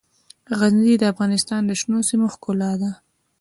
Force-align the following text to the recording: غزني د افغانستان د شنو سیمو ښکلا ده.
غزني 0.59 0.93
د 0.99 1.03
افغانستان 1.13 1.61
د 1.65 1.71
شنو 1.79 1.99
سیمو 2.09 2.27
ښکلا 2.33 2.71
ده. 2.81 2.91